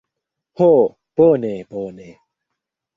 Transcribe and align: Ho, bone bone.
Ho, 0.61 0.69
bone 1.15 1.53
bone. 1.69 2.11